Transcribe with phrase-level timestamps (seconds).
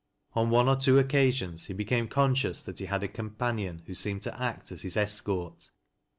[0.33, 3.93] On one or two occasions he became conscious that he had a compan ion who
[3.93, 5.69] seemed to act as his escort.